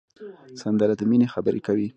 سندره 0.61 0.93
د 0.99 1.01
مینې 1.09 1.27
خبرې 1.33 1.61
کوي 1.67 1.87